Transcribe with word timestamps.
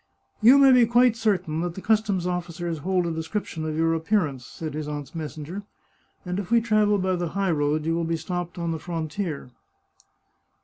"You 0.47 0.57
may 0.57 0.71
be 0.71 0.87
quite 0.87 1.15
certain 1.15 1.61
that 1.61 1.75
the 1.75 1.79
customs 1.81 2.25
officers 2.25 2.79
hold 2.79 3.05
a 3.05 3.11
description 3.11 3.65
of 3.65 3.77
your 3.77 3.93
appearance," 3.93 4.47
said 4.47 4.73
his 4.73 4.87
aunt's 4.87 5.13
messenger," 5.13 5.61
and 6.25 6.39
if 6.39 6.49
we 6.49 6.59
travel 6.59 6.97
by 6.97 7.15
the 7.15 7.27
high 7.37 7.51
road 7.51 7.85
you 7.85 7.93
will 7.93 8.03
be 8.03 8.17
stopped 8.17 8.57
on 8.57 8.71
the 8.71 8.79
frontier." 8.79 9.51